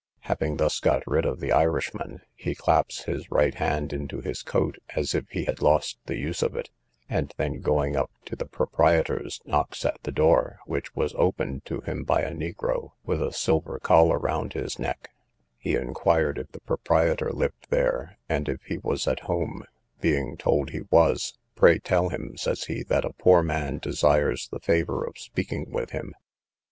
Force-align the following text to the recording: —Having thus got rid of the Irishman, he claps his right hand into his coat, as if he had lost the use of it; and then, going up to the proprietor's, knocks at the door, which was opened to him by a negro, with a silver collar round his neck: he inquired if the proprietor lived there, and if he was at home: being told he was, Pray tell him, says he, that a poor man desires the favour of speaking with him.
—Having 0.21 0.57
thus 0.57 0.79
got 0.79 1.05
rid 1.05 1.25
of 1.25 1.39
the 1.39 1.51
Irishman, 1.51 2.21
he 2.33 2.55
claps 2.55 3.03
his 3.03 3.29
right 3.29 3.53
hand 3.53 3.93
into 3.93 4.19
his 4.19 4.41
coat, 4.41 4.79
as 4.95 5.13
if 5.13 5.29
he 5.29 5.45
had 5.45 5.61
lost 5.61 5.99
the 6.07 6.17
use 6.17 6.41
of 6.41 6.55
it; 6.55 6.71
and 7.07 7.31
then, 7.37 7.61
going 7.61 7.95
up 7.95 8.09
to 8.25 8.35
the 8.35 8.47
proprietor's, 8.47 9.39
knocks 9.45 9.85
at 9.85 10.01
the 10.01 10.11
door, 10.11 10.57
which 10.65 10.95
was 10.95 11.13
opened 11.19 11.65
to 11.65 11.81
him 11.81 12.03
by 12.03 12.21
a 12.21 12.33
negro, 12.33 12.93
with 13.05 13.21
a 13.21 13.31
silver 13.31 13.77
collar 13.77 14.17
round 14.17 14.53
his 14.53 14.79
neck: 14.79 15.11
he 15.59 15.75
inquired 15.75 16.39
if 16.39 16.51
the 16.51 16.61
proprietor 16.61 17.31
lived 17.31 17.67
there, 17.69 18.17
and 18.27 18.49
if 18.49 18.59
he 18.63 18.79
was 18.79 19.07
at 19.07 19.19
home: 19.29 19.65
being 19.99 20.35
told 20.35 20.71
he 20.71 20.81
was, 20.89 21.37
Pray 21.55 21.77
tell 21.77 22.09
him, 22.09 22.35
says 22.35 22.63
he, 22.63 22.81
that 22.81 23.05
a 23.05 23.13
poor 23.13 23.43
man 23.43 23.77
desires 23.77 24.47
the 24.47 24.59
favour 24.59 25.03
of 25.03 25.19
speaking 25.19 25.69
with 25.69 25.91
him. 25.91 26.15